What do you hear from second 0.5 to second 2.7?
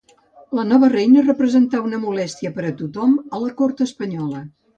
La nova reina representà una molèstia per